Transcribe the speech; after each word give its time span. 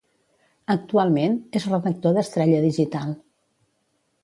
"Actualment, 0.75 1.35
és 1.61 1.67
redactor 1.75 2.17
d'Estrella 2.17 2.65
Digital" 2.65 3.15